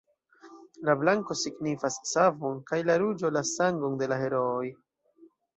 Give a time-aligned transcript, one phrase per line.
[0.87, 4.67] La blanko signifas savon kaj la ruĝo la sangon de la herooj.